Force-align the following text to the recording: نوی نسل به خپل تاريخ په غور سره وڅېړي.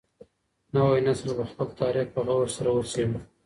نوی 0.73 0.99
نسل 1.07 1.29
به 1.37 1.43
خپل 1.51 1.67
تاريخ 1.79 2.07
په 2.13 2.21
غور 2.27 2.47
سره 2.57 2.69
وڅېړي. 2.73 3.19